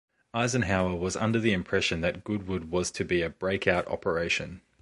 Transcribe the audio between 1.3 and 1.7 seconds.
the